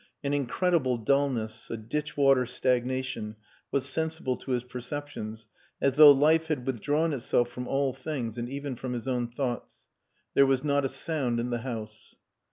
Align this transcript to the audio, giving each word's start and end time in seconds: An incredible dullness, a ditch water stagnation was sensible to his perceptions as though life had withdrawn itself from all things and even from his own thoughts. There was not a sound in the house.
An 0.23 0.33
incredible 0.33 0.97
dullness, 0.97 1.69
a 1.69 1.77
ditch 1.77 2.17
water 2.17 2.47
stagnation 2.47 3.35
was 3.71 3.85
sensible 3.85 4.35
to 4.37 4.49
his 4.49 4.63
perceptions 4.63 5.45
as 5.79 5.93
though 5.93 6.09
life 6.09 6.47
had 6.47 6.65
withdrawn 6.65 7.13
itself 7.13 7.49
from 7.49 7.67
all 7.67 7.93
things 7.93 8.35
and 8.35 8.49
even 8.49 8.75
from 8.75 8.93
his 8.93 9.07
own 9.07 9.27
thoughts. 9.27 9.85
There 10.33 10.47
was 10.47 10.63
not 10.63 10.85
a 10.85 10.89
sound 10.89 11.39
in 11.39 11.51
the 11.51 11.59
house. 11.61 12.15